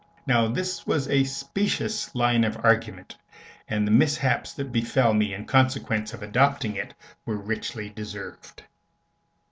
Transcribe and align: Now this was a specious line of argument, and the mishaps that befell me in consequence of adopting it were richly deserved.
Now 0.25 0.47
this 0.47 0.87
was 0.87 1.07
a 1.09 1.25
specious 1.25 2.15
line 2.15 2.43
of 2.43 2.65
argument, 2.65 3.15
and 3.67 3.85
the 3.85 3.91
mishaps 3.91 4.51
that 4.53 4.71
befell 4.71 5.13
me 5.13 5.31
in 5.31 5.45
consequence 5.45 6.11
of 6.11 6.23
adopting 6.23 6.75
it 6.75 6.95
were 7.23 7.37
richly 7.37 7.87
deserved. 7.91 8.63